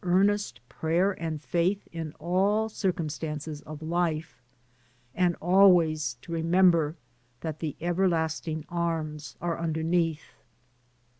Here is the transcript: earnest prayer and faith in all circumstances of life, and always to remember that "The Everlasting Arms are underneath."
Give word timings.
earnest 0.03 0.59
prayer 0.67 1.11
and 1.21 1.43
faith 1.43 1.87
in 1.91 2.11
all 2.13 2.67
circumstances 2.67 3.61
of 3.67 3.83
life, 3.83 4.41
and 5.13 5.35
always 5.39 6.17
to 6.23 6.31
remember 6.31 6.95
that 7.41 7.59
"The 7.59 7.75
Everlasting 7.79 8.65
Arms 8.67 9.35
are 9.39 9.59
underneath." 9.59 10.33